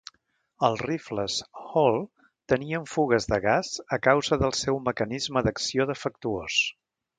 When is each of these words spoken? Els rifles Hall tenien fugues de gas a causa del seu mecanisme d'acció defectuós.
Els 0.67 0.79
rifles 0.85 1.35
Hall 1.63 1.99
tenien 2.55 2.89
fugues 2.95 3.29
de 3.35 3.39
gas 3.45 3.71
a 3.99 4.01
causa 4.09 4.41
del 4.47 4.57
seu 4.63 4.83
mecanisme 4.89 5.47
d'acció 5.49 5.89
defectuós. 5.95 6.61